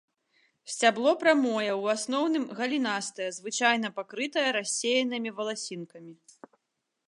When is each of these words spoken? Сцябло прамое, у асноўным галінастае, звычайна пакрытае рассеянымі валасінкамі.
Сцябло 0.75 1.11
прамое, 1.23 1.73
у 1.81 1.85
асноўным 1.95 2.47
галінастае, 2.59 3.29
звычайна 3.37 3.87
пакрытае 4.01 4.49
рассеянымі 4.59 5.29
валасінкамі. 5.41 6.13